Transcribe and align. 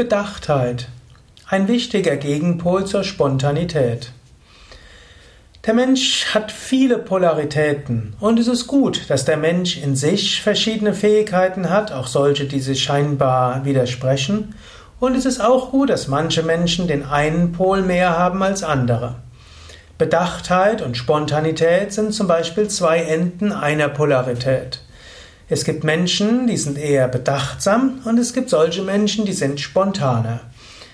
Bedachtheit. 0.00 0.88
Ein 1.46 1.68
wichtiger 1.68 2.16
Gegenpol 2.16 2.86
zur 2.86 3.04
Spontanität. 3.04 4.12
Der 5.66 5.74
Mensch 5.74 6.24
hat 6.32 6.50
viele 6.50 6.96
Polaritäten 6.96 8.14
und 8.18 8.38
es 8.38 8.48
ist 8.48 8.66
gut, 8.66 9.10
dass 9.10 9.26
der 9.26 9.36
Mensch 9.36 9.76
in 9.76 9.96
sich 9.96 10.40
verschiedene 10.40 10.94
Fähigkeiten 10.94 11.68
hat, 11.68 11.92
auch 11.92 12.06
solche, 12.06 12.46
die 12.46 12.60
sich 12.60 12.82
scheinbar 12.82 13.66
widersprechen. 13.66 14.54
Und 15.00 15.16
es 15.16 15.26
ist 15.26 15.44
auch 15.44 15.70
gut, 15.70 15.90
dass 15.90 16.08
manche 16.08 16.42
Menschen 16.42 16.88
den 16.88 17.04
einen 17.04 17.52
Pol 17.52 17.82
mehr 17.82 18.16
haben 18.16 18.42
als 18.42 18.62
andere. 18.62 19.16
Bedachtheit 19.98 20.80
und 20.80 20.96
Spontanität 20.96 21.92
sind 21.92 22.14
zum 22.14 22.26
Beispiel 22.26 22.68
zwei 22.68 23.00
Enden 23.00 23.52
einer 23.52 23.90
Polarität. 23.90 24.80
Es 25.52 25.64
gibt 25.64 25.82
Menschen, 25.82 26.46
die 26.46 26.56
sind 26.56 26.78
eher 26.78 27.08
bedachtsam 27.08 27.98
und 28.04 28.20
es 28.20 28.32
gibt 28.34 28.50
solche 28.50 28.82
Menschen, 28.82 29.24
die 29.24 29.32
sind 29.32 29.58
spontaner. 29.58 30.38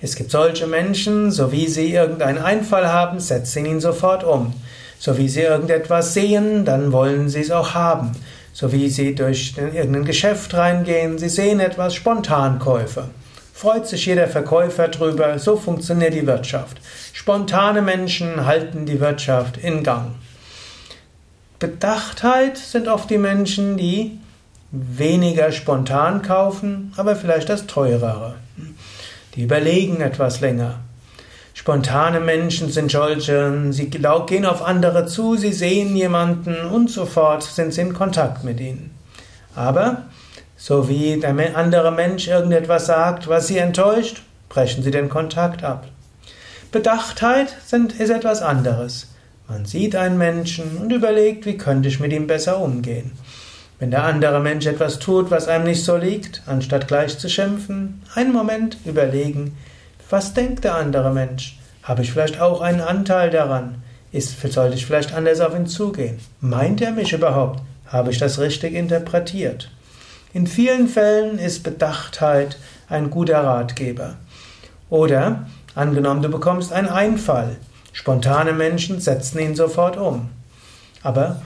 Es 0.00 0.16
gibt 0.16 0.30
solche 0.30 0.66
Menschen, 0.66 1.30
so 1.30 1.52
wie 1.52 1.68
sie 1.68 1.92
irgendeinen 1.92 2.38
Einfall 2.38 2.88
haben, 2.88 3.20
setzen 3.20 3.66
ihn 3.66 3.78
sofort 3.78 4.24
um. 4.24 4.54
So 4.98 5.18
wie 5.18 5.28
sie 5.28 5.42
irgendetwas 5.42 6.14
sehen, 6.14 6.64
dann 6.64 6.92
wollen 6.92 7.28
sie 7.28 7.40
es 7.40 7.50
auch 7.50 7.74
haben. 7.74 8.12
So 8.54 8.72
wie 8.72 8.88
sie 8.88 9.14
durch 9.14 9.52
irgendein 9.58 10.06
Geschäft 10.06 10.54
reingehen, 10.54 11.18
sie 11.18 11.28
sehen 11.28 11.60
etwas, 11.60 11.94
Spontankäufe. 11.94 13.10
Freut 13.52 13.86
sich 13.86 14.06
jeder 14.06 14.28
Verkäufer 14.28 14.88
drüber, 14.88 15.38
so 15.38 15.56
funktioniert 15.56 16.14
die 16.14 16.26
Wirtschaft. 16.26 16.78
Spontane 17.12 17.82
Menschen 17.82 18.46
halten 18.46 18.86
die 18.86 18.98
Wirtschaft 18.98 19.58
in 19.58 19.82
Gang. 19.82 20.14
Bedachtheit 21.58 22.56
sind 22.56 22.88
oft 22.88 23.10
die 23.10 23.18
Menschen, 23.18 23.76
die 23.76 24.18
weniger 24.70 25.52
spontan 25.52 26.22
kaufen, 26.22 26.92
aber 26.96 27.16
vielleicht 27.16 27.48
das 27.48 27.66
teurere. 27.66 28.34
Die 29.34 29.42
überlegen 29.42 30.00
etwas 30.00 30.40
länger. 30.40 30.80
Spontane 31.54 32.20
Menschen 32.20 32.70
sind 32.70 32.90
solche, 32.90 33.72
sie 33.72 33.90
gehen 33.90 34.46
auf 34.46 34.64
andere 34.64 35.06
zu, 35.06 35.36
sie 35.36 35.52
sehen 35.52 35.96
jemanden 35.96 36.66
und 36.66 36.90
sofort 36.90 37.42
sind 37.42 37.74
sie 37.74 37.80
in 37.80 37.94
Kontakt 37.94 38.44
mit 38.44 38.60
ihnen. 38.60 38.94
Aber, 39.56 40.04
so 40.56 40.88
wie 40.88 41.18
der 41.18 41.34
andere 41.56 41.90
Mensch 41.90 42.28
irgendetwas 42.28 42.86
sagt, 42.86 43.28
was 43.28 43.48
sie 43.48 43.58
enttäuscht, 43.58 44.22
brechen 44.48 44.82
sie 44.82 44.90
den 44.90 45.08
Kontakt 45.08 45.64
ab. 45.64 45.88
Bedachtheit 46.70 47.56
ist 47.72 48.10
etwas 48.10 48.42
anderes. 48.42 49.08
Man 49.48 49.64
sieht 49.64 49.96
einen 49.96 50.18
Menschen 50.18 50.76
und 50.76 50.92
überlegt, 50.92 51.46
wie 51.46 51.56
könnte 51.56 51.88
ich 51.88 51.98
mit 51.98 52.12
ihm 52.12 52.26
besser 52.26 52.60
umgehen. 52.60 53.12
Wenn 53.78 53.92
der 53.92 54.04
andere 54.04 54.40
Mensch 54.40 54.66
etwas 54.66 54.98
tut, 54.98 55.30
was 55.30 55.46
einem 55.46 55.64
nicht 55.64 55.84
so 55.84 55.96
liegt, 55.96 56.42
anstatt 56.46 56.88
gleich 56.88 57.16
zu 57.18 57.28
schimpfen, 57.28 58.02
einen 58.14 58.32
Moment 58.32 58.76
überlegen, 58.84 59.56
was 60.10 60.34
denkt 60.34 60.64
der 60.64 60.74
andere 60.74 61.12
Mensch? 61.12 61.58
Habe 61.84 62.02
ich 62.02 62.12
vielleicht 62.12 62.40
auch 62.40 62.60
einen 62.60 62.80
Anteil 62.80 63.30
daran? 63.30 63.82
Ist, 64.10 64.40
sollte 64.52 64.74
ich 64.74 64.84
vielleicht 64.84 65.14
anders 65.14 65.40
auf 65.40 65.54
ihn 65.54 65.66
zugehen? 65.66 66.18
Meint 66.40 66.80
er 66.80 66.92
mich 66.92 67.12
überhaupt? 67.12 67.60
Habe 67.86 68.10
ich 68.10 68.18
das 68.18 68.38
richtig 68.38 68.74
interpretiert? 68.74 69.70
In 70.34 70.46
vielen 70.46 70.88
Fällen 70.88 71.38
ist 71.38 71.62
Bedachtheit 71.62 72.58
ein 72.88 73.10
guter 73.10 73.44
Ratgeber. 73.44 74.16
Oder, 74.90 75.46
angenommen, 75.74 76.22
du 76.22 76.28
bekommst 76.28 76.72
einen 76.72 76.88
Einfall. 76.88 77.56
Spontane 77.92 78.52
Menschen 78.52 79.00
setzen 79.00 79.38
ihn 79.38 79.54
sofort 79.54 79.96
um. 79.96 80.30
Aber 81.02 81.40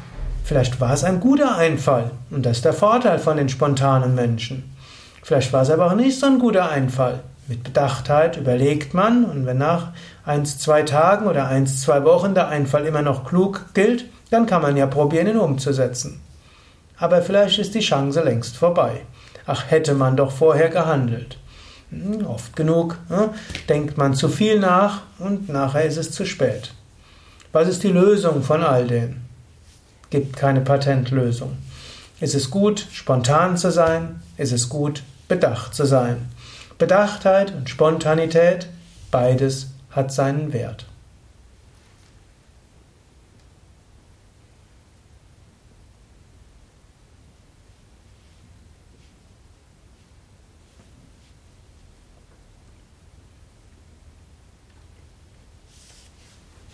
Vielleicht 0.45 0.81
war 0.81 0.93
es 0.93 1.05
ein 1.05 1.21
guter 1.21 1.57
Einfall 1.57 2.11
und 2.31 2.45
das 2.45 2.59
ist 2.59 2.65
der 2.65 2.73
Vorteil 2.73 3.19
von 3.19 3.37
den 3.37 3.49
spontanen 3.49 4.15
Menschen. 4.15 4.75
Vielleicht 5.23 5.53
war 5.53 5.63
es 5.63 5.71
aber 5.71 5.87
auch 5.87 5.95
nicht 5.95 6.19
so 6.19 6.27
ein 6.27 6.39
guter 6.39 6.69
Einfall. 6.69 7.21
Mit 7.47 7.63
Bedachtheit 7.65 8.37
überlegt 8.37 8.93
man 8.93 9.25
und 9.25 9.47
wenn 9.47 9.59
nach 9.59 9.89
eins, 10.25 10.59
zwei 10.59 10.83
Tagen 10.83 11.27
oder 11.27 11.47
eins, 11.47 11.81
zwei 11.83 12.05
Wochen 12.05 12.35
der 12.35 12.49
Einfall 12.49 12.87
immer 12.87 13.03
noch 13.03 13.25
klug 13.25 13.67
gilt, 13.75 14.07
dann 14.31 14.47
kann 14.47 14.63
man 14.63 14.77
ja 14.77 14.87
probieren, 14.87 15.29
ihn 15.29 15.39
umzusetzen. 15.39 16.21
Aber 16.99 17.23
vielleicht 17.23 17.59
ist 17.59 17.75
die 17.75 17.81
Chance 17.81 18.23
längst 18.23 18.57
vorbei. 18.57 19.03
Ach, 19.47 19.71
hätte 19.71 19.95
man 19.95 20.17
doch 20.17 20.31
vorher 20.31 20.69
gehandelt. 20.69 21.37
Hm, 21.91 22.27
oft 22.27 22.57
genug 22.57 22.97
hm, 23.09 23.31
denkt 23.69 23.99
man 23.99 24.15
zu 24.15 24.29
viel 24.29 24.59
nach 24.59 25.03
und 25.19 25.49
nachher 25.49 25.85
ist 25.85 25.99
es 25.99 26.11
zu 26.11 26.25
spät. 26.25 26.73
Was 27.53 27.69
ist 27.69 27.83
die 27.83 27.89
Lösung 27.89 28.43
von 28.43 28.63
all 28.63 28.87
dem? 28.87 29.17
Gibt 30.13 30.37
keine 30.37 30.61
Patentlösung. 30.61 31.57
Es 32.21 32.35
ist 32.35 32.51
gut, 32.51 32.87
spontan 32.93 33.57
zu 33.57 33.73
sein, 33.73 34.21
es 34.37 34.53
ist 34.53 34.69
gut, 34.69 35.03
bedacht 35.27 35.75
zu 35.75 35.87
sein. 35.87 36.29
Bedachtheit 36.79 37.53
und 37.55 37.71
Spontanität, 37.71 38.69
beides 39.11 39.71
hat 39.91 40.13
seinen 40.13 40.53
Wert. 40.53 40.85